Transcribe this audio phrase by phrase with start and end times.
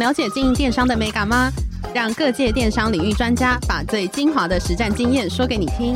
[0.00, 1.52] 了解经营电商的美感吗？
[1.94, 5.94] 让各界电商领域专家把最精华的实战经验说给你听。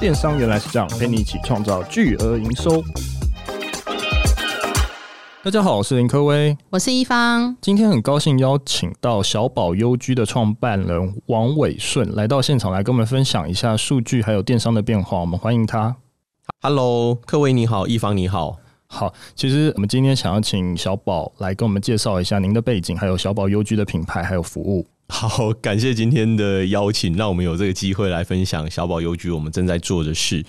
[0.00, 2.82] 电商原来是这样，陪你一起创造巨额营收。
[5.42, 7.54] 大家好，我是林科威，我是一方。
[7.60, 15.18] 今天很高兴邀请到小宝优居的创办人王伟顺来到现场，来跟我们分享一下数据还有电商的变化。
[15.18, 15.94] 我们欢迎他。
[16.62, 18.56] Hello，科威你好，一方你好。
[18.94, 24.86] 好，其实我们今天想要请小宝来跟我们介绍一下您的背景，还有小宝优居的品牌还有服务。
[25.08, 30.44] 好，感谢今天的邀请，让我们有这个机会来分享小宝优居我们正在做的事。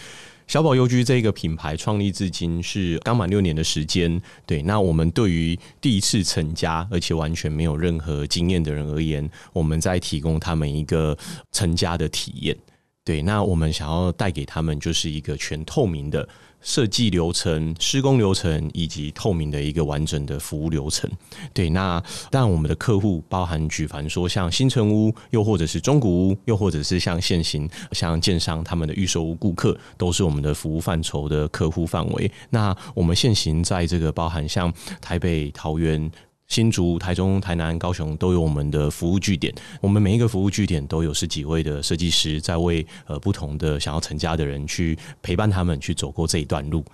[0.46, 4.22] 小宝优居这个品牌创立至今是刚满六年的时间。
[4.46, 11.18] 对，那我们对于第一次成家而且完全没有任何经验的人而言，我们在提供他们一个
[11.52, 12.56] 成家的体验。
[13.04, 16.30] 对，那我们想要带给他们就是一个全透明的。
[16.66, 21.10] 设计流程、施工流程以及透明的一个完整的服务流程。
[21.54, 32.32] 对，那但我们的客户包含举凡说像新城屋，又或者是中古屋，又或者是像现行像建商他们的预售屋顾客，都是我们的服务范畴的客户范围。
[32.50, 36.12] 那我们现行在这个包含像台北、桃园。
[36.48, 39.54] 新竹、台中、台南、高雄都有我们的服务据点。
[39.82, 46.86] 我们每一个服务据点都有十几位的设计师，在为呃不同的想要成家的人去陪伴他们去走过这一段路。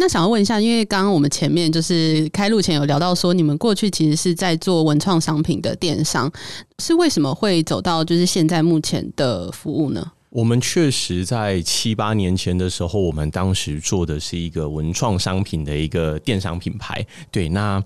[0.00, 6.32] 那想要问一下，因为刚刚我们前面就是开路前有聊到说，你们过去其实是在做文创商品的电商，
[6.78, 10.12] 是为什么会走到就是现在目前的服务呢？
[10.30, 17.04] 我们确实在七八年前的时候，我们当时做的是一个文创商品的一个电商品牌。
[17.32, 17.82] 对，那。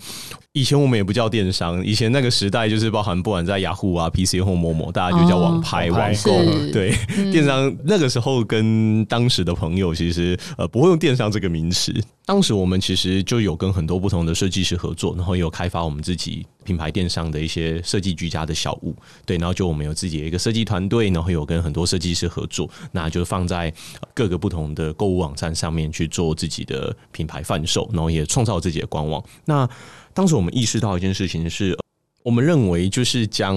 [0.54, 6.44] 以前我们也不叫电商，以前那个时代就是包含不管在雅虎啊、PC 或某某，大家就叫网拍、哦、网购。
[6.70, 11.94] 对，嗯、电商那个时候跟当时的朋友其实呃不会用电商这个名词。
[12.26, 18.94] 当时我们其实就有跟很多不同的设计师合作，然后有开发我们自己品牌电商的一些设计居家的小物。
[19.24, 23.72] 对，然后就我们有自己的一个设计团队，然后有跟很多设计师合作，那就放在
[24.12, 29.22] 各个不同的购物网站上面去做自己的品牌贩售，然后也创造自己的官网。
[29.46, 29.68] 那
[30.14, 31.76] 当时我们意识到一件事情是，
[32.22, 33.56] 我们认为就是将，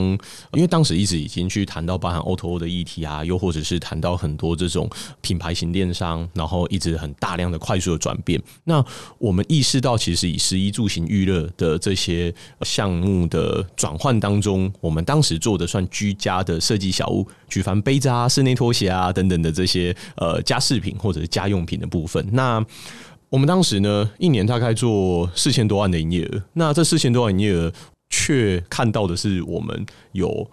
[0.54, 4.90] 因为当时一直已经去谈到包含 O2O 的议题啊，又或者是谈到很多这种
[5.22, 8.42] 品牌型电商，然后一直很大量的快速的转变。
[8.64, 8.84] 那
[9.20, 22.66] 我们意识到，其实以食衣住行娱乐的这些项目的转换当中，我们当时做的算居家的设计小屋，举凡杯子啊、室内拖鞋啊等等的这些呃家饰品或者是家用品的部分，那。
[23.30, 26.44] 我们当时呢，一年大概做四千多万的营业额。
[26.54, 27.72] 那这四千多万营业额，
[28.10, 30.50] 却看到的是我们有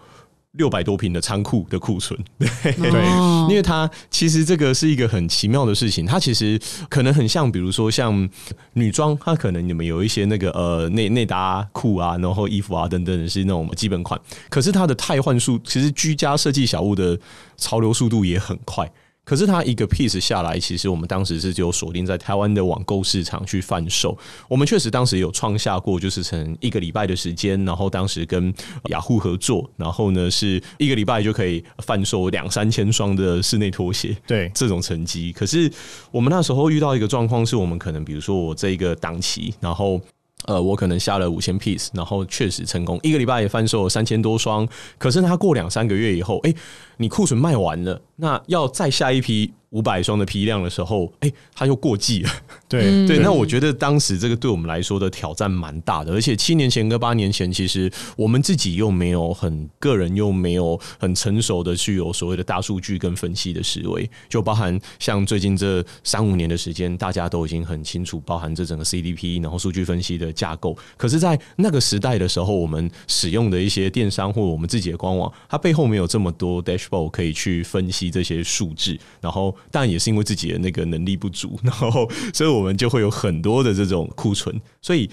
[0.52, 2.18] 六百多平的仓库的库存。
[2.38, 3.04] 对，对，
[3.48, 6.04] 因为它其实这个是一个很奇妙的事情。
[6.04, 8.28] 它其实可能很像，比如说像
[8.72, 14.20] 女装，它可能你们有一些那个呃内内搭裤啊，然后衣服啊等等的是那种基本款。
[14.50, 17.18] 可是它的汰换速，其实居家设计小物的
[17.56, 18.90] 潮流速度也很快。
[19.24, 24.16] 可是它一个 piece 下来，其实我们当时是只有锁定在台湾的网购市场去贩售。
[24.48, 28.52] 我们确实当时有创下过，就是成一个礼拜的时间，然后当时跟
[28.90, 35.32] 雅虎合作，然后呢是一个礼拜就可以贩售两三千双的室内拖鞋，对这种成绩。
[35.32, 35.70] 可是
[36.10, 40.00] 我们那时候遇到一个状况，是我们可能比如说我这一个档期，然后。
[40.46, 44.66] 呃，我可能下了五千 piece，然后确实成功，一个礼拜也贩售三千多双。
[44.98, 46.54] 可是他过两三个月以后，哎，
[46.96, 49.52] 你库存卖完了，那要再下一批。
[49.72, 52.30] 五百双的批量的时候，哎、欸，它又过季了。
[52.68, 70.76] 对、嗯、对，那我觉得当时这个对我们来说的挑战蛮大的，而且七年前跟八年前，其实我们自己又没有很个人又没有很成熟的去有所谓的大数据跟分析的思维，就包含像最近这三五年的时间，大家都已经很清楚，包含这整个 CDP，然后数据分析的架构。
[70.96, 79.54] 可是，在那个时代的时候，我们使用的一些电商或我们自己的官网，它背后没有这么多 dashboard 可以去分析这些数字，然后。
[79.70, 84.60] 但也是因为自己的那个能力不足， 然后所以我们就会有很多的这种库存。
[84.80, 85.08] 所以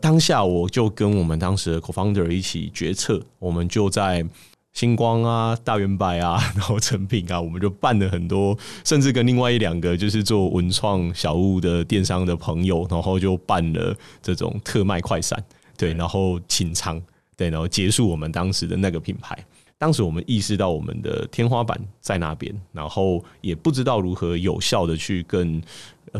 [0.00, 4.24] 当下我就跟我们当时的 co-founder 一起决策，我们就在。
[4.72, 8.54] 星光啊，大圆百啊，然后成品啊，我们就办了很多，
[8.84, 15.42] 甚至跟另外一两个就是做文创小物的电商的朋友，然后就办了这种特卖快闪，
[15.78, 17.00] 对，然后清仓，
[17.38, 19.42] 对，然后结束我们当时的那个品牌。
[19.78, 25.60] 当时我们意识到我们的天花板在那边，然后也不知道如何有效的去更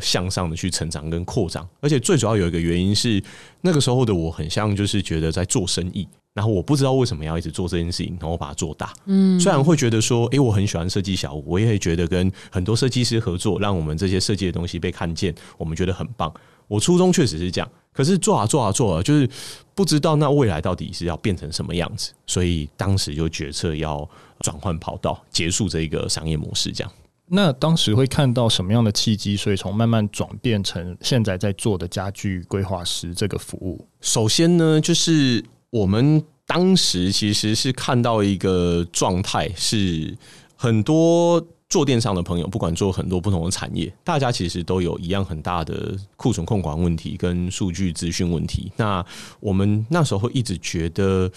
[0.00, 3.22] 向上的去成长跟扩张，而且最主要有一个原因是，
[3.62, 6.06] 那个时候的我很像就是觉得在做生意。
[6.34, 8.92] 然后我不知道为什么要一直做这件事情，然后把它做大。
[9.06, 16.30] 嗯，虽然会觉得说，诶，我很喜欢设计小屋，我也会觉得跟很多设计师合作，让我们这些设计的东西被看见，我们觉得很棒。
[16.68, 19.28] 我初衷确实是这样，可是做啊做啊做啊，就是
[19.74, 24.08] 不知道那未来到底是要变成什么样子，所以当时就决策要
[24.40, 26.70] 转换跑道，结束这一个商业模式。
[26.70, 26.92] 这样，
[27.28, 29.36] 那当时会看到什么样的契机？
[29.36, 33.84] 所以从慢慢转变成现在在做的家具规划师这个服务。
[34.02, 35.42] 首先呢，就是。
[35.70, 40.16] 我们当时其实是看到一个状态，是
[40.54, 48.70] 很多做电商的朋友，不管做很多不同的产业，大家其实都有一样很大的库存控管问题跟数据资讯问题。
[48.76, 49.04] 那
[49.40, 51.30] 我们那时候一直觉得。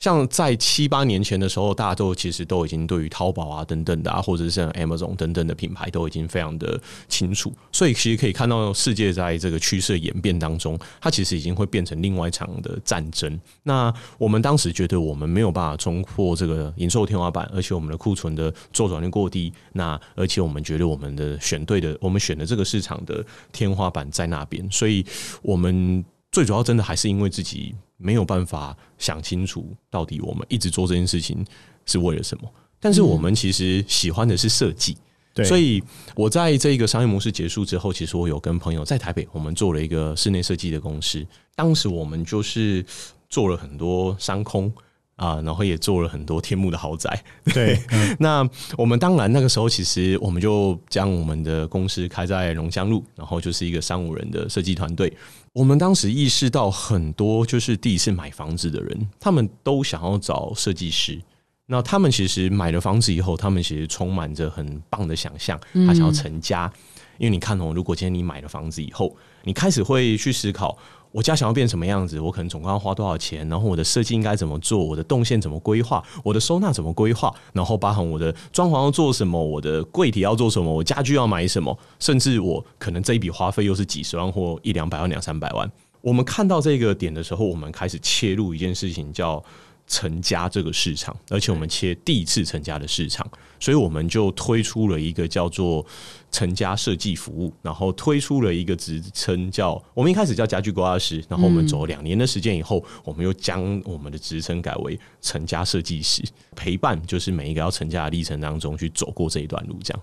[0.00, 13.38] 像在七八年前的时候，大家都其实都已经对于淘宝啊等等的啊，或者是像 Amazon 等等的品牌都已经非常的清楚，所以其实可以看到世界在这个趋势演变当中，它其实已经会变成另外一场的战争。
[13.62, 25.04] 那我们当时觉得我们没有办法冲破这个营收天花板，而且我们的库存的周转率过低，那而且我们觉得我们的选对的，我们选的这个市场的天花板在那边，所以
[25.42, 26.02] 我们
[26.32, 27.74] 最主要真的还是因为自己。
[28.00, 31.44] 没有办法想清楚到底我们一直做这件事情
[31.86, 32.50] 是为了什么，
[32.80, 34.96] 但是我们其实喜欢的是设计，
[35.34, 35.82] 对，所以
[36.16, 41.24] 我在这个商业模式结束之后，其实我有跟朋友在台北，我们做了一个室内设计的公司，
[41.54, 42.84] 当时我们就是
[43.28, 44.72] 做了很多商空。
[45.20, 47.22] 啊，然后也做了很多天幕的豪宅。
[47.52, 47.78] 对，
[48.18, 55.12] 那我们当然那个时候其实我们就将我们的公司开在龙江路，然后就是一个三五人的设计团队。
[55.52, 61.20] 我们当时意识到很多就是第一次买房子的人，他们都想要找设计师。
[61.66, 66.72] 那他们其实买了房子以后，他们其实充满着很棒的想象，他想要成家。
[67.18, 69.14] 因为你看哦，如果今天你买了房子以后，
[69.44, 70.78] 你开始会去思考。
[71.12, 72.20] 我家想要变什么样子？
[72.20, 73.48] 我可能总共要花多少钱？
[73.48, 74.84] 然后我的设计应该怎么做？
[74.84, 76.02] 我的动线怎么规划？
[76.22, 77.34] 我的收纳怎么规划？
[77.52, 79.42] 然后包含我的装潢要做什么？
[79.42, 80.72] 我的柜体要做什么？
[80.72, 81.76] 我家具要买什么？
[81.98, 85.70] 甚至我可能这一笔花费又是几十万或一两百万、两三百万。
[86.00, 89.42] 我们看到这个点的时候，我们开始切入一件事情，叫。
[89.90, 93.28] 成家这个市场，而且我们切第一次成家的市场，
[93.58, 95.84] 所以我们就推出了一个叫做
[96.30, 106.22] 成家设计服务，然后推出了一个职称叫我们一开始叫家具规划师，然后我们走了两年的时间以后，我们又将我们的职称改为成家设计师，
[106.54, 110.00] 陪伴就是每一个要成家的历程当中去走过这一段路，这样。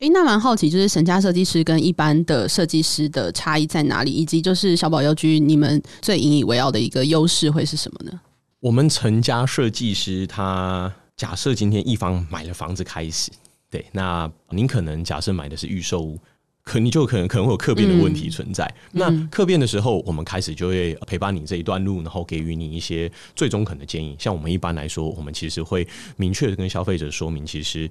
[0.00, 8.20] 诶、欸，那蛮好奇，就是成家设计师跟一般的设计师的差异在哪里，以及就是小宝优居你们最引以为傲的一个优势会是什么呢？
[8.60, 13.30] 我们成家设计师，他假设今天一方买了房子开始，
[13.70, 16.18] 对，那您可能假设买的是预售屋，
[16.64, 18.64] 可你就可能可能会有客变的问题存在。
[18.92, 24.16] 嗯、那客变的时候，我们开始就会陪伴你这一段路，然后给予你一些最中肯的建议。
[24.18, 25.86] 像我们一般来说，我们其实会
[26.16, 27.88] 明确的跟消费者说明，其实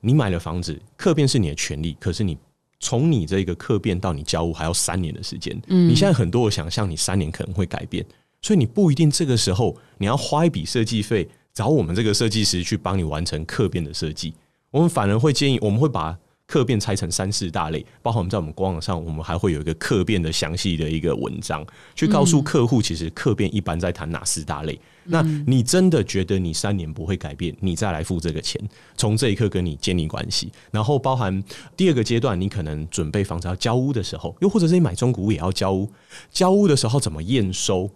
[0.00, 2.38] 你买了房子，客变是你的权利，可是你
[2.78, 5.60] 从你这个客变到你交屋还要三年的时间。
[5.66, 8.06] 嗯，你现在很多我想象，你三年可能会改变。
[8.46, 14.32] 所以你不一定这个时候你要花一笔设计费找我们这个设计师去帮你完成客变的设计，
[14.70, 24.80] 我们反而会建议，我们会把客变拆成三四大类，包括我们在我们官网上，我们还会有一个客变的详细的一个文章，去告诉客户其实客变一般在谈哪四大类。
[25.06, 28.62] 那你真的觉得你三年不会改变，你再来付这个钱，
[28.96, 30.52] 从这一刻跟你建立关系。
[30.70, 31.42] 然后包含
[31.76, 35.90] 第二个阶段，你可能准备房子要交屋的时候，又或者是你买中古屋也要交屋，
[36.30, 37.90] 交屋的时候怎么验收？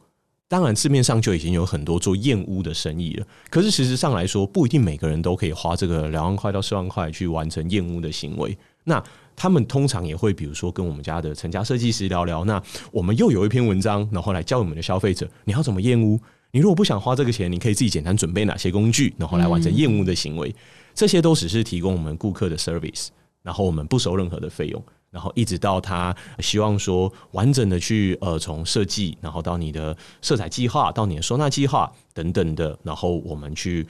[0.50, 3.26] 当然，市面上就已经有很多做验屋的生意了。
[3.48, 8.58] 可是，事实上来说，不一定每个人都可以花这个两万块到四万块去完成验屋的行为。
[8.82, 9.00] 那
[9.36, 12.44] 他们通常也会，比如说跟我们家的成家设计师聊聊。
[12.46, 16.18] 那我们又有一篇文章，然后来教我们的消费者，你要怎么验屋？
[16.50, 20.52] 你如果不想花这个钱，你可以自己简单准备哪些工具，然后来完成验屋的行为。
[20.92, 23.06] 这些都只是提供我们顾客的 service，
[23.44, 24.82] 然后我们不收任何的费用。
[25.10, 33.86] 然后一直到他希望说完整的去呃从设计，然后到你的色彩计划，到你的收纳计划等等的，然后我们去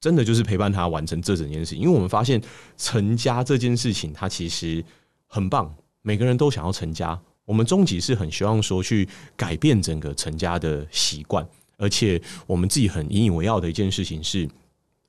[0.00, 1.78] 真的就是陪伴他完成这整件事情。
[1.78, 2.40] 因为我们发现
[2.76, 4.84] 成家这件事情，它其实
[5.26, 7.18] 很棒，每个人都想要成家。
[7.44, 9.06] 我们终极是很希望说去
[9.36, 14.48] 改变整个成家的习惯，而且我们自己很引以为傲的一件事情是，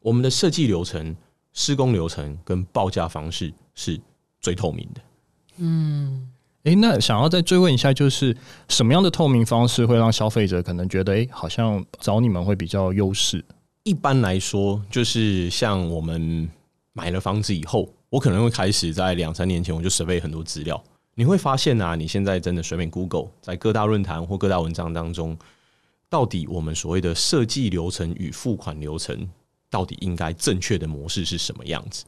[0.02, 1.16] 我们的设计流程、
[1.54, 3.98] 施工流程跟报价方式是
[4.42, 5.02] 最透明的。
[5.58, 6.30] 嗯，
[6.64, 8.36] 诶，那想要再追问一下，就是
[8.70, 13.44] 什么样的透明方式会让消费者可能觉得，诶，好像找你们会比较优势？
[13.84, 16.50] 一般来说，就是像我们
[16.94, 20.84] 买了房子以后，我可能会开始在两三年前我就准备很多资料。
[21.14, 25.38] 你会发现啊，你现在真的随便 Google，在各大论坛或各大文章当中，
[26.10, 29.30] 到底我们所谓的设计流程与付款流程，
[29.70, 32.04] 到底应该正确的模式是什么样子？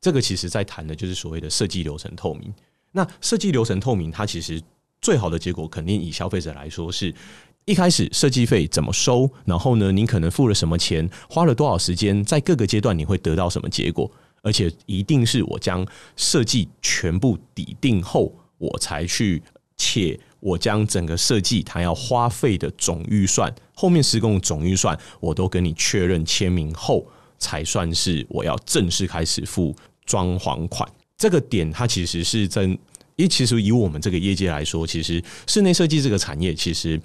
[0.00, 2.54] 这个其实在谈的就是所谓的设计流程透明。
[2.96, 4.58] 那设计流程透明，它其实
[5.02, 7.14] 最好的结果，肯定以消费者来说，是
[7.66, 14.10] 一开始设计费怎么收，然后呢，你可能付了什么钱，花了多少时间，在各个阶段你会得到什么结果，
[14.42, 15.86] 而且一定是我将
[16.16, 18.32] 设计全部抵定后。
[18.58, 19.42] 我才去，
[19.76, 27.06] 且我将整个设计它要花费的总预算，后面施工总预算，我都跟你确认签名后，
[27.38, 29.76] 才算是我要正式开始付
[30.06, 30.90] 装潢款。
[31.18, 32.78] 这个点它其实是在，因
[33.18, 37.00] 为其实以我们这个业界来说，其实室内设计这个产业，其实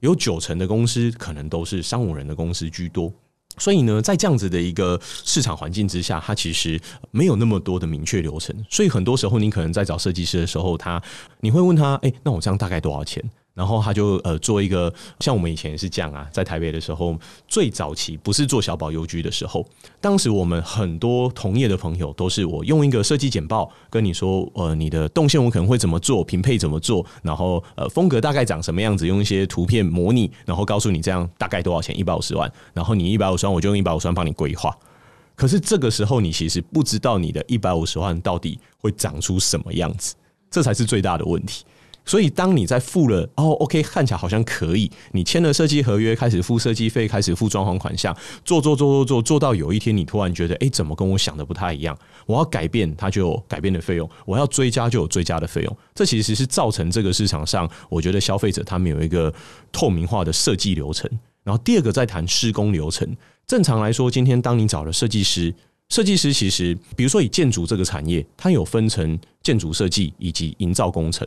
[0.00, 3.12] 有九成的公司可能都是商务人的公司居多。
[3.58, 8.56] 所以呢，在这样子的一个市场环境之下，它其实没有那么多的明确流程。
[8.70, 11.00] 所以很多时候，你可能在找设计师的时候，他
[11.40, 13.22] 你会问他：“诶，那我这样大概多少钱？”
[13.54, 17.16] 然后他就呃做一个，像我们以前是这样啊，在台北的时候，
[17.46, 19.66] 最早期不是做小宝优居的时候，
[20.00, 34.74] 当时我们很多同业的朋友都是我用一个设计简报跟你说，呃，你的动线我可能会怎么做，平配怎么做，然后呃风格大概长什么样子，用一些图片模拟，然后告诉你这样大概多少钱，一百五十万，然后你一百五十万，我就用一百五十万帮你规划。
[35.34, 40.14] 可是这个时候，你其实不知道你的一百五十万到底会长出什么样子，
[40.50, 41.64] 这才是最大的问题。
[42.04, 51.96] 所以，当你在付了哦，OK，看起来好像可以，你签了设计合约，开始付设计费，开始付装潢款项，做做做做做，做到有一天你突然觉得，哎，怎么跟我想的不太一样？
[52.26, 55.76] 我要改变，它就有改变的费用；我要追加，就有追加的费用。
[55.94, 59.32] 这其实是造成这个市场上，我觉得消费者他们有一个
[59.70, 61.08] 透明化的设计流程。
[61.44, 63.08] 然后第二个在谈施工流程。
[63.46, 65.54] 正常来说，今天当你找了设计师，
[65.88, 71.26] 设计师其实，比如说以建筑这个产业，它有分成建筑设计以及营造工程。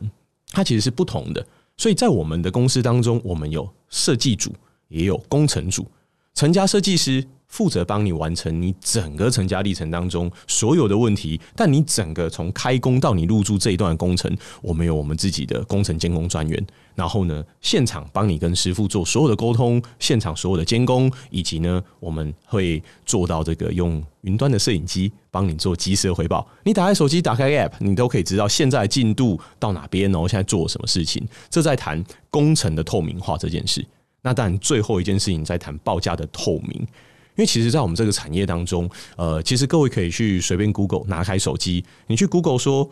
[0.51, 1.45] 它其实是不同的，
[1.77, 4.53] 所以在我们的公司当中，我们有设计组，
[4.87, 5.85] 也有工程组。
[6.33, 7.25] 成家设计师
[7.55, 14.29] 负责帮你完成你整个成家历程当中所有的问题，但你整个从开工到你入住这一段工程，
[14.61, 16.67] 我们有我们自己的工程监工专员。
[16.95, 26.45] 然后呢，现场帮你跟师傅做所有的沟通，现场所有的监工，以及呢，我们会做到这个用云端的摄影机帮你做及时的回报。
[26.63, 31.25] 你打开手机，打开 App，你都可以知道现在进度到哪边，然后现在做什么事情。
[31.49, 33.85] 这在谈工程的透明化这件事。
[34.21, 36.87] 那当然，最后一件事情在谈报价的透明，
[37.35, 42.89] 因为其实，在我们这个产业当中，呃，其实各位可以去随便 Google，拿开手机，你去 Google 说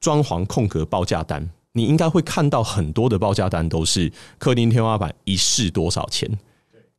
[0.00, 1.48] 装潢空格报价单。
[1.72, 6.26] 你应该会看到很多的报价单都是客厅天花板一室多少钱？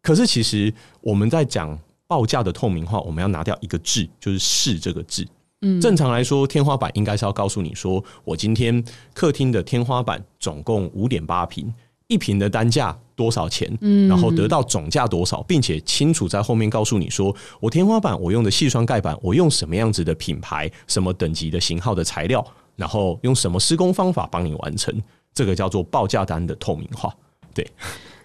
[0.03, 5.27] 可是其实我们在讲报价的透明化，我们要拿掉一个字，就是“室”这个字。
[5.61, 8.83] 嗯，正常来说，天花板应该是要告诉你说，我今天
[9.15, 11.73] 客厅的天花板总共五点八坪，
[12.07, 13.71] 一瓶的单价多少钱？
[13.81, 22.45] 嗯，然后得到总价多少，并且清楚在后面告诉你说，我天花板我用的细酸盖板，我用什么样子的品牌，什么等级的型号的材料。
[22.77, 24.93] 然后用什么施工方法帮你完成？
[25.33, 27.11] 这个叫做报价单的透明化。
[27.51, 27.67] 对，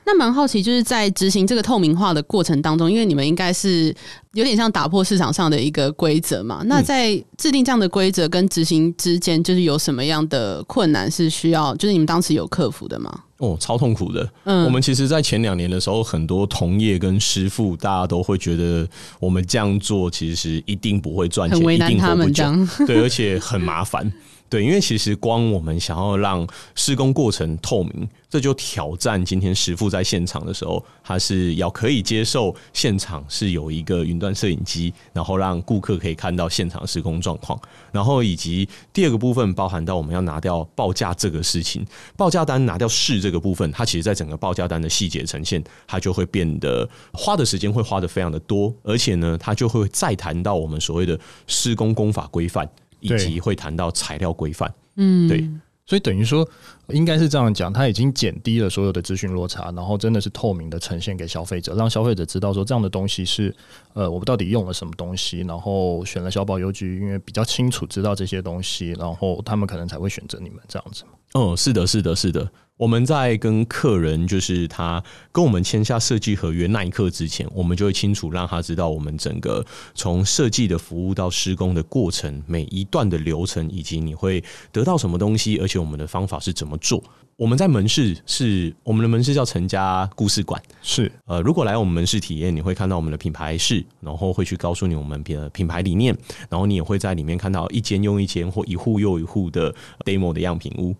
[0.04, 3.96] 那蛮好奇，就是在执行这个透明化的过程当中，因为你们应该是
[4.34, 6.62] 有点像打破市场上的一个规则嘛。
[6.66, 13.12] 那在制定这样的规则跟执行之间，就是有什么样的困难是需要，就是你们当时有克服的吗？
[13.38, 14.32] 哦，超痛苦的。
[14.44, 22.44] 嗯，我们其实，在前两年的时候，很多同业跟师傅，大家都会觉得我们这样做其实一定不会赚钱，一定活不久。
[22.86, 24.12] 对，而且很麻烦。
[24.48, 37.60] 对，因为其实光我们想要让施工过程透明，这就挑战今天师傅在现场的时候，他是要可以接受现场是有一个云端摄影机，然后让顾客可以看到现场施工状况，
[37.90, 41.84] 然后以及第二个部分包含到我们要拿掉报价这个事情，
[42.16, 52.68] 报价单拿掉试这个部分，它其实在整个报价单的细节呈现，它就会变得花的时间会花的非常的多，而且呢，它就会再谈到我们所谓的施工工法规范。
[53.04, 55.44] 以及会谈到材料规范，嗯，对。
[55.92, 56.48] 所以等于说，
[56.88, 63.54] 应该是这样讲，它已经减低了所有的资讯落差，然后真的是透明的呈现给消费者，让消费者知道说这样的东西是
[63.92, 71.04] 呃，我们到底用了什么东西，然后选了小宝邮局，因为比较清楚知道这些东西，然后他们可能才会选择你们这样子。
[71.34, 72.50] 嗯，是的，是的，是的。
[72.82, 87.00] 我们在跟客人，就是他跟我们签下设计合约那一刻之前，我们就会清楚让他知道我们整个从设计的服务到施工的过程，每一段的流程，以及你会得到什么东西，而且我们的方法是怎么做。
[87.36, 96.12] 我们在门市是我们的门市叫陈家故事馆，是呃，如果来我们门市体验，你会看到我们的品牌室，然后会去告诉你我们品品牌理念，
[96.50, 99.72] 然后你也会在里面看到一间又一间或一户又一户的
[100.04, 100.92] demo 的样品屋。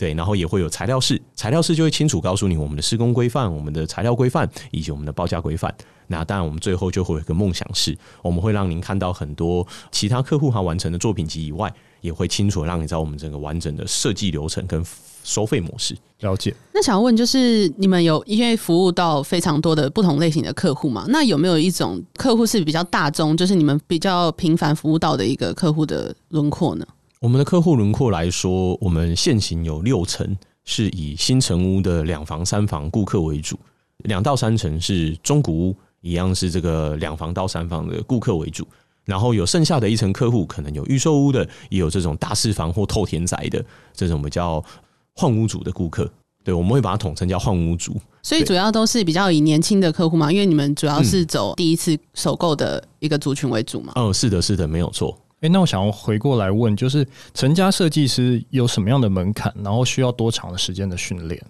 [0.00, 5.74] 对，然后也会有材料室，材料室就会清楚告诉你我们的施工规范、我们的材料规范以及我们的报价规范。
[6.06, 14.82] 那当然，我们最后就会有一个梦想室，我们会让您看到很多其他客户他完成的作品集以外，也会清楚让你知道我们整个完整的设计流程跟
[15.22, 15.94] 收费模式。
[16.20, 16.54] 了解。
[16.72, 21.04] 那想要问就是，你们有因为服务到非常多的不同类型的客户嘛？
[21.10, 26.86] 那有没有一种客户是比较大众，就是你们比较频繁服务到的一个客户的轮廓呢？
[27.20, 30.34] 我们的客户轮廓来说，我们现行有六成
[30.64, 33.58] 是以新城屋的两房、三房顾客为主，
[34.04, 38.66] 两到三成是中古屋，一样是这个两房到三房的顾客为主。
[39.04, 43.62] 然后有剩下的一层客户，可能有预售屋的，也有这种大四房或透天宅的
[43.92, 44.64] 这种比较
[45.14, 46.10] 换屋主的顾客。
[46.42, 48.00] 对，我们会把它统称叫换屋主。
[48.22, 53.92] 所以主要都是比较以年轻的客户嘛，因为你们主要是走第一次首购的一个族群为主嘛。
[53.96, 55.14] 嗯，是的，是的，没有错。
[55.40, 61.42] 哎，那我想要回过来问，就是成家设计师有什么样的门槛，然后需要多长的时间的训练？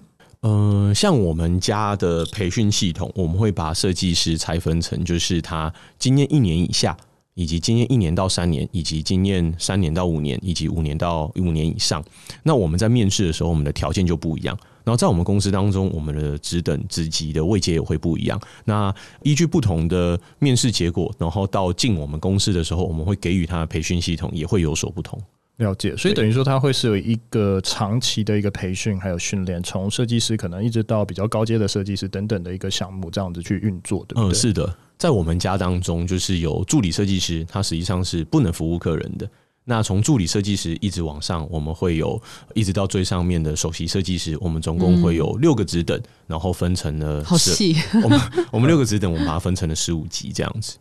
[0.42, 6.96] 嗯、呃，像我们家的培训系统，我们会把设计师拆分成，就是他经验一年以下，
[7.34, 12.02] 以及经验一年到三年，以及经验三年到五年，以及五年到五年以上。
[12.44, 14.56] 那我们在面试的时候，我们的条件就不一样。
[14.84, 18.40] 然后在我们公司当中，我们的职等职级的位阶也会不一样。
[18.64, 25.20] 那依据不同的面试结果，然后到进我们公司的时候，我们会给予他的培训系统也会有所不同。
[25.56, 34.14] 了解，所以等于说他会是有一个长期的一个培训还有训练，从设计师可能一直到比较高阶的设计师等等的一个项目这样子去运作的。
[34.16, 39.30] 嗯，是的，在我们家当中，就是有助理设计师，他实际上是不能服务客人的。
[39.64, 42.20] 那从助理设计师一直往上，我们会有
[42.54, 47.76] 一直到最上面的首席设计师，我们总共会有六个职等，然后分成了 好细。
[48.02, 48.20] 我们
[48.50, 50.76] 我们六个职等，我们把它分成了十五级这样子。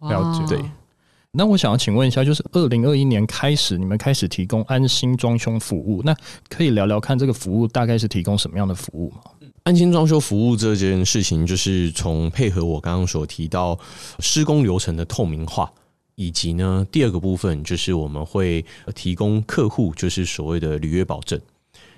[0.00, 0.44] 了解。
[0.46, 0.62] 对。
[1.36, 6.14] 那我想要请问一下，就是二零二一年开始，你们开始提供安心装修服务，那
[6.48, 9.16] 可以聊聊看这个服务大概是提供什么样的服务吗？
[9.62, 13.78] 安心装修服务这件事情，就是从配合我刚刚所提到
[14.18, 15.72] 施工流程的透明化。
[16.16, 21.38] 以及呢，第二个部分就是我们会提供客户就是所谓的履约保证，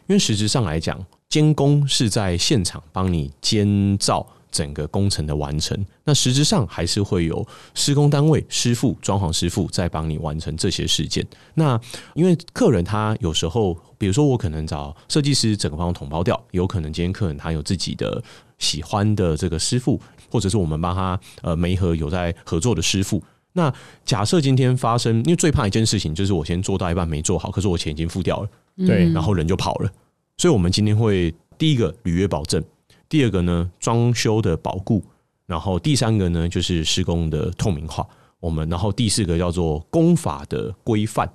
[0.06, 11.26] 因为实质上来讲，监工是在现场帮你监造整个工程的完成，那实质上还是会有施工单位师傅、装潢师傅在帮你完成这些事件。
[11.54, 11.78] 那
[12.14, 18.22] 因为客人他有时候，比如说我可能找设计师整个帮我统包掉，有可能今天客人他有自己的
[18.58, 20.00] 喜欢的这个师傅，
[20.30, 23.22] 或者是我们帮他呃媒合有在合作的师傅。
[23.56, 23.72] 那
[24.04, 28.48] 假设今天发生，因为最怕一件事情就是我先做到一半没做好，可是我钱已经付掉了，
[28.86, 29.90] 对，然后人就跑了。
[30.36, 32.62] 所以，我们今天会第一个履约保证，
[33.08, 35.02] 第二个呢装修的保固，
[35.46, 38.06] 然后第三个呢就是施工的透明化。
[38.40, 41.26] 我们然后第四个叫做工法的规范，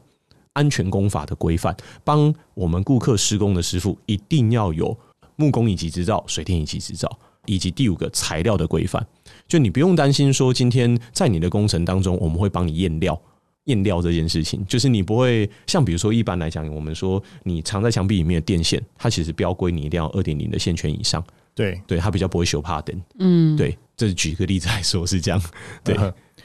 [0.53, 4.95] 安全工法的规范，帮我们顾客施工的师傅一定要有
[5.38, 7.10] 木工以及执照、水电以及执照，
[7.47, 9.03] 以及第五个材料的规范。
[9.51, 13.21] 就你不用担心说，今天在你的工程当中，我们会帮你验料，
[13.65, 21.21] 验料这件事情，就是你不会像比如说一般来讲，我们说你藏在墙壁里面的电线，它其实标规你一定要二点零的线圈以上，
[21.53, 21.81] 对。
[21.85, 25.41] 对，它比较不会修怕灯，嗯，对，这是举个例子来说是这样，
[25.83, 25.97] 对。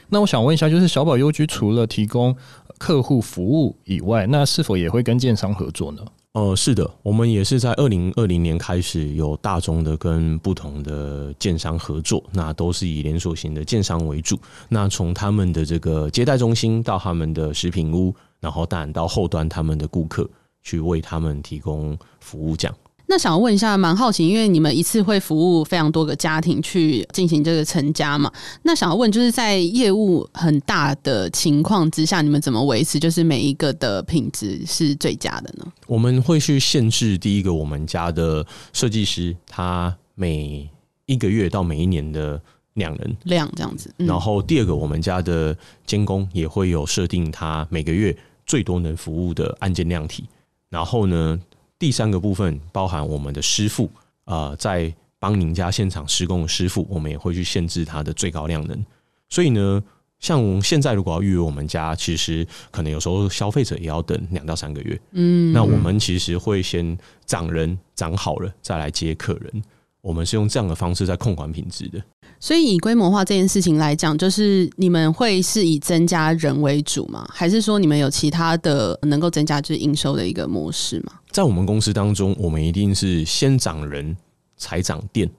[0.08, 2.34] 那我想问一下，就是小宝优居除了提供
[2.76, 6.02] 客户服务以外，那是否也会跟建商合作呢？
[6.37, 14.38] 哦，是的，我们也是在二零二零年开始有大众的跟不同的建商合作，那都是以连锁型的建商为主。
[14.68, 20.29] 那从他们的这个接待中心到他们的食品屋，然后当然到后端他们的顾客，
[20.62, 22.77] 去为他们提供服务这样。
[23.08, 28.30] 那想问一下，蛮好奇，因为你们一次会服务非常多个家庭去进行这个成家嘛？
[28.62, 35.66] 那想要问，就是在业务很大的情况之下，你们怎么维持就是每一个的品质是最佳的呢？
[35.86, 40.68] 我们会去限制第一个，我们家的设计师他每
[41.06, 42.40] 一个月到每一年的
[42.74, 43.88] 两人量这样子。
[43.98, 50.24] 嗯、然后第二个，我们家的监工也会有设定他每个月最多能服务的案件量体。
[50.68, 51.38] 然后呢，
[51.78, 53.90] 第三个部分包含我们的师傅，
[54.24, 58.84] 呃，在帮您家现场施工的师傅，我们也会去限制它的最高量能。
[59.28, 59.82] 所以呢，
[60.18, 65.00] 像现在如果要预约我们家，其实可能有时候消费者也要等两到三个月。
[65.12, 69.62] 嗯，那我们其实会先涨人涨好了再来接客人。
[70.00, 72.00] 我们是用这样的方式在控管品质的。
[72.38, 77.27] 所以以规模化这件事情来讲，就是你们会是以增加人为主吗？
[77.33, 81.14] 还是说你们有其他的能够增加就是营收的一个模式吗？
[81.31, 84.16] 在我们公司当中，我们一定是先涨人
[84.57, 85.31] 才涨店，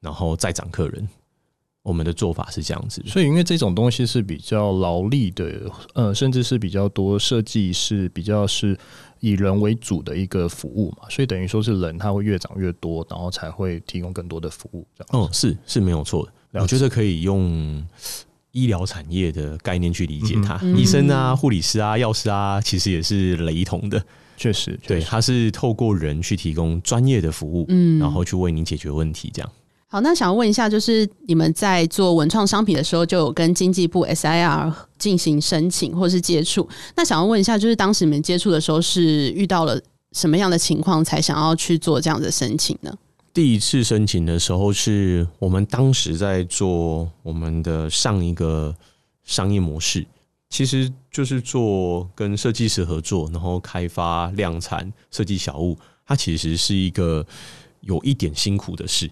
[0.00, 1.08] 然后再涨客人。
[1.88, 8.76] 我们的做法是这样子，所以因为这种东西是比较劳力的，呃，甚至是比较多设计是比较是
[9.20, 14.86] 以人为主的一个服务嘛，所以等于说是人他会越长越多，然后才会提供更多的服务。
[14.96, 16.60] 这样，嗯，是是没有错的。
[16.60, 17.82] 我觉得可以用
[18.52, 24.04] 医疗产业的概念去理解它，嗯、医生啊、护理师啊、药师啊，其实也是雷同的。
[24.36, 29.52] 确实，对，他是透过人去提供专业的服务，嗯，然后去为你解决问题，这样。
[29.90, 36.68] 好，那想要问一下，就是你们在做文创商品的时候，就有跟经济部 SIR 进行申请或是接触。
[36.94, 39.80] 那想要问一下，就是当时你们接触的时候，是遇到了
[40.12, 42.92] 什么样的情况，才想要去做这样的申请呢？
[43.32, 48.76] 第一次申请的时候，是我们当时在做我们的上一个
[49.24, 50.06] 商业模式，
[50.50, 57.24] 其实就是做跟设计师合作，然后开发量产设计小物，它其实是一个
[57.80, 59.10] 有一点辛苦的事。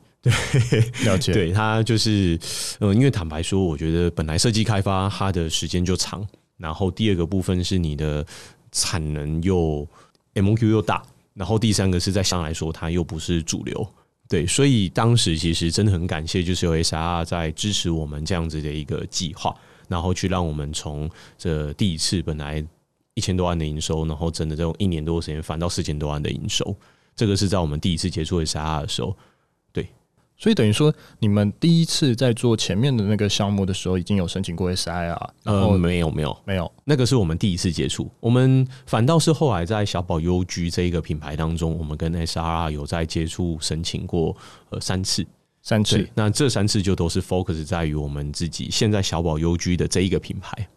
[0.71, 1.33] 对，了解。
[1.33, 2.39] 对，他就是，
[2.81, 8.27] 嗯，因为坦白说，我觉得本来设计开发它的时间就长，然后第二个部分是你的
[8.73, 9.87] 产能又
[10.35, 11.03] MOQ 又大，
[11.35, 13.89] 然后第三个是在上来说它又不是主流，
[14.29, 19.55] 对，所以当时其实真的很感谢，就是有 SIR 在支持我们这样子的一个计划，
[19.87, 21.09] 然后去让我们从
[21.39, 22.65] 这第一次本来
[23.15, 26.77] 一千多万的营收，然后真的这种一年多的时间翻到四千多万的营收，
[27.15, 29.17] 这个是在我们第一次接触 SIR 的时候。
[30.39, 35.19] 所以等于说，你们第一次在做前面的那个项目的时候，已经有申请过 SIR？
[35.43, 38.11] 然后没有，没有，没有，那个是我们第一次接触。
[38.21, 44.37] 我们反倒是后来在小宝 UG 这一个品牌当中，我们跟 SIR 有在接触申请过
[44.69, 45.25] 呃三次，
[45.63, 46.07] 三次。
[46.15, 50.69] 那这三次就都是 focus 在于我们自己现在小宝 UG 的这一个品牌。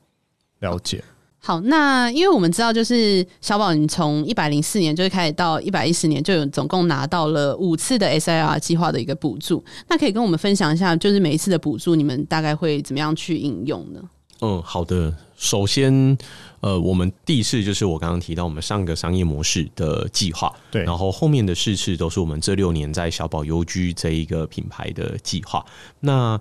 [0.60, 1.04] 了解。
[1.42, 9.64] 好，那因为我们知道，就是小宝，你从一百零四年就是开始到一百一十年，就有总共拿到了五次的 SIR 计划的一个补助。
[9.88, 14.02] 那可以跟我们分享一下，就是每一次的补助，你们大概会怎么样去应用呢？
[14.42, 15.16] 嗯，好的。
[15.38, 16.18] 首先，
[16.60, 25.66] 呃，我们第一次就是我刚刚提到我们上个商业模式的计划，对，然后后面的四次都是我们这六年在小宝 UG 这一个品牌的计划。
[26.02, 26.38] 那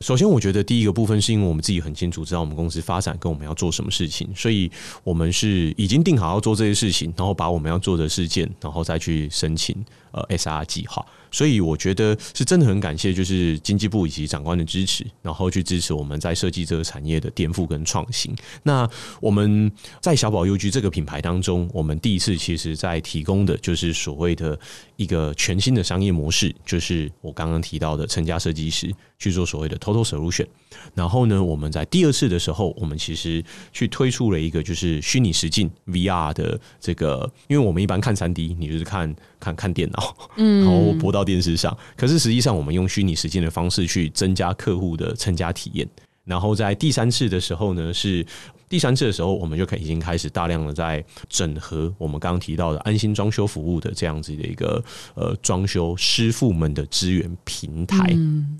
[0.00, 4.70] 首先，我觉得第一个部分是因为我们自己很清楚知道我们公司发展跟我们要做什么事情，所以
[5.02, 9.74] 我们是已经定好要做这些事情，然后把我们要做的事件，然后再去申请
[10.10, 11.02] 呃 SIR 计划。
[11.32, 18.32] 所以我觉得是真的很感谢，就是经济部以及长官的支持，然后去支持我们在设计这个产业的颠覆跟创新。
[18.62, 18.88] 那
[19.20, 24.58] 我们在小宝 UG 这个品牌当中，我们第一次其实在提供的就是所谓的
[25.02, 30.46] 一个全新的商业模式，就是我刚刚提到的成家设计师去做所谓的 Total Solution。
[30.94, 41.76] 然后呢，我们在第二次的时候，我们其实去推出了一个就是虚拟实境 VR 的这个，因为我们一般看三 D，你就是看看看电脑，嗯，然后播到电视上。
[41.96, 45.88] 可是实际上，我们用虚拟实境的方式去增加客户的成家体验。
[46.24, 48.24] 然后在第三次的时候呢，是
[48.72, 54.82] 第三次的时候，我们就可以已经开始大量的在整合我们刚刚提到的安心装修服务的这样子的一个
[55.14, 58.12] 呃装修师傅们的资源平台。
[58.14, 58.58] 嗯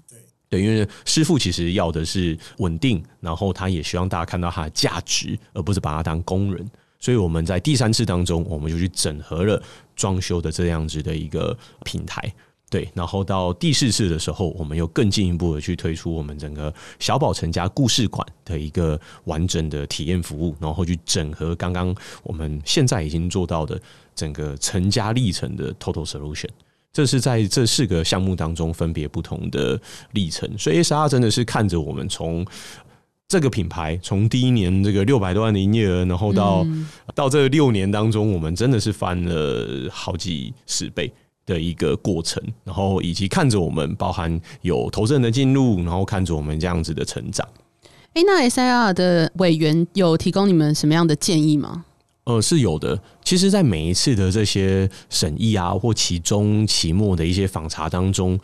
[0.51, 6.71] 对，因为师傅其实要的是稳定，然后他也希望大家看到他的价值，而不是把他当工人。
[7.01, 9.63] 所以我们在第三次当中，我们就去整合了
[9.97, 12.31] 装修的这样子的一个平台。
[12.73, 23.79] 对，然后到第四次的时候，我们又更进一步的去推出我们整个小宝成家故事馆的一个完整的体验服务，然后去整合刚刚我们现在已经做到的
[24.15, 26.49] 整个成家历程的 Total Solution。
[26.95, 29.79] 这是在这四个项目当中分别不同的
[30.13, 32.43] 历程，所以 SIR 真的是看着我们从
[33.29, 41.13] 这个品牌从第一年这个六百多万的营业额，然后到、嗯、到这六年当中，我们真的是翻了好几十倍
[41.47, 47.47] 的一个过程，然后以及看着我们包含有投资人的进入，然后看着我们这样子的成长。
[48.15, 51.87] 诶，那 SIR 的委员有提供你们什么样的建议吗？
[52.25, 53.01] 呃，是有的。
[53.25, 58.39] 其实，在每一次的这些审议啊，或期中、期末的一些访查当中，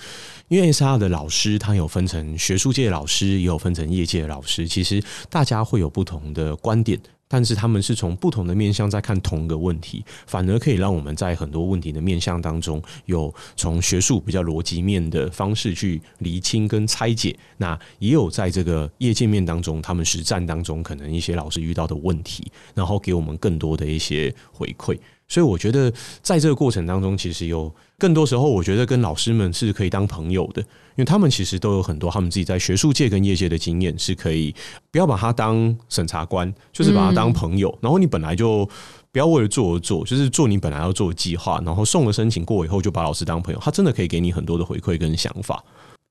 [0.49, 4.67] 因为 SIR 的老师，他有分成学术界的老师，也有分成业界的老师。
[4.67, 17.38] 其实大家会有不同的观点但是他们是从不同的面向在看同一个问题，反而可以让我们在很多问题的面向当中，有从学术比较逻辑面的方式去厘清跟拆解。
[17.59, 24.99] 那也有在这个业界面当中，他们实战当中可能一些老师遇到的问题，然后给我们更多的一些回馈。
[25.29, 34.55] 所以我觉得，在这个过程当中，其实有更多时候，我觉得跟老师们是可以当朋友的，因为他们其实都有很多他们自己在学术界跟业界的经验，是可以
[34.91, 37.77] 不要把他当审查官，就是把他当朋友。
[37.83, 38.67] 然后你本来就
[39.12, 45.62] 不要为了做而做，就是做你本来要做的计划，然后送了申请过以后，就把老师当朋友，他真的可以给你很多的回馈跟想法。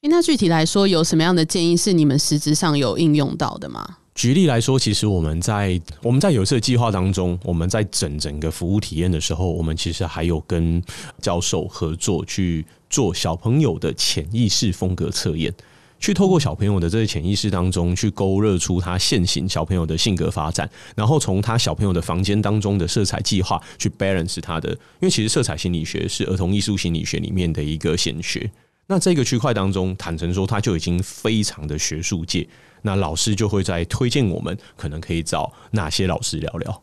[0.10, 3.98] 那具体来说，有什么样的建议是你们实质上有应用到的吗？
[4.16, 10.82] 举例来说，其实我们在我们在有色计划当中，我们在整整个服务体验的时候，我们其实还有跟
[11.22, 15.54] 教授合作去做小朋友的潜意识风格测验，
[16.00, 28.50] 去透过小朋友的这个潜意识当中，去勾勒出他现行小朋友的性格发展，然后从他小朋友的房间当中的色彩计划去 balance 他的，因为其实色彩心理学是儿童艺术心理学里面的一个显学。
[28.88, 32.48] 那这个区块当中，坦诚说，他就已经非常的学术界。
[32.82, 36.82] 那老师就会在推荐我们，可能可以找哪些老师聊聊。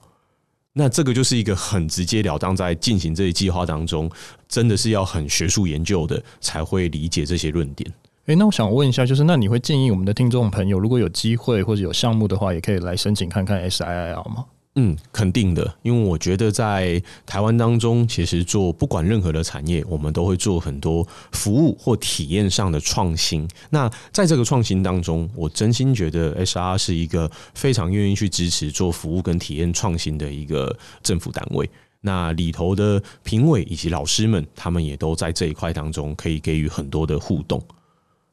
[0.75, 4.11] 那这个就是一个很直截了当，在进行这一计划当中，
[4.49, 7.90] 真的是要很学术研究的，才会理解这些论点。
[8.27, 14.45] 诶，那我想问一下，就是那你会建议我们的听众朋友，如果有机会或者有项目的话，也可以来申请看看 SIIR 吗？
[14.76, 23.48] 嗯，肯定的，因为我觉得在台湾当中，其实做不管任何的产业，我们都会做很多服务或体验上的创新。
[23.70, 31.70] 那在这个创新当中，我真心觉得 SR 是一个非常愿意去支持做服务跟体验创新的一个政府单位。
[32.00, 37.62] 那里头的评委以及老师们，他们也都在这一块当中可以给予很多的互动。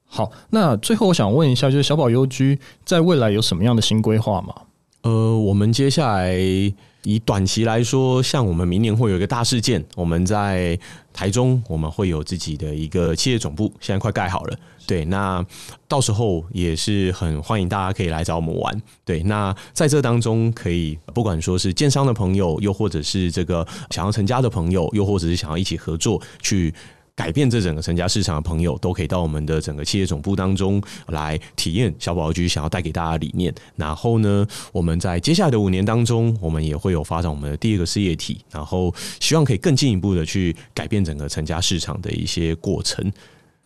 [0.08, 4.56] 好，那最后我想问一下，就是小宝优居在未来有什么样的新规划吗？
[5.04, 6.38] 呃，我们接下来
[7.04, 10.78] 以短期来说，像我们明年会有一个大事件，我们在
[11.12, 14.58] 台中，我们会有自己的一个企业总部，现在快盖好了。
[14.86, 15.44] 对，那
[15.88, 18.80] 到时候也是很欢迎大家可以来找我们玩。
[19.04, 26.72] 对，那在这当中，可以不管说是建商的朋友，又或者是这个想要成家的朋友，又或者是想要一起合作去。
[27.16, 33.54] 改变这整个成家市场的朋友，都可以到我们的整个企业总部当中来体验小宝居想要带给大家的理念。
[33.76, 43.12] 然后呢，我们在接下来的五年当中，我们也会有发展我们的第二个事业体，然后希望可以更进一步的去改变整个成家市场的一些过程。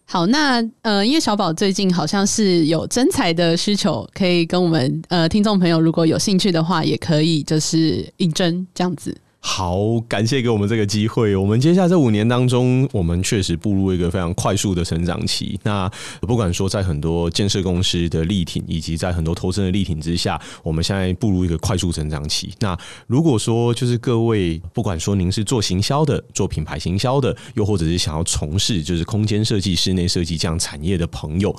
[0.07, 9.17] 好，那呃，因为小宝最近好像是有征才的需求，可以跟我们呃听众朋友如果有兴趣的话，也可以就是应征这样子。
[9.47, 9.77] 好，
[10.09, 11.35] 感谢给我们这个机会。
[11.35, 15.57] 我们接下来这五年当中，我们确实步入一个非常快速的成长期。
[15.61, 15.87] 那
[16.21, 22.51] 不管说在很多建设公司的力挺，以及在很多投资的力挺之下，我们现在步入一个快速成长期。
[22.59, 31.55] 那如果说就是各位，不管说您是做行销的、做品牌行销的，又或者是想要从事就是空间设计、室内设计这样产业的朋友，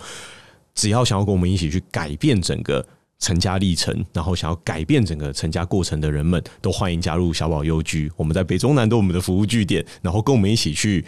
[0.75, 2.85] 只要想要跟我们一起去改变整个。
[3.19, 8.11] 成家历程，然后想要改变整个成家过程的人们，都欢迎加入小宝优居。
[8.17, 11.05] 我们在北中南都有我们的服务据点，然后跟我们一起去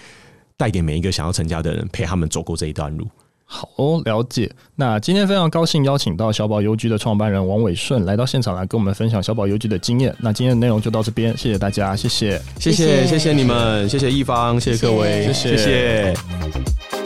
[0.56, 3.06] 带给每一个想要成家的人，陪他们走过这一段路。
[3.50, 4.50] 好哦，了解。
[4.76, 10.14] 那今天非常高兴邀请到小宝优居的创办人王伟顺来到现场来跟我们分享小宝优居的经验。
[10.18, 15.56] 那今天的内容就到这边，谢谢大家，谢谢，谢谢，谢谢你们，谢谢一方，谢谢各位，谢谢。
[15.56, 16.97] 谢谢。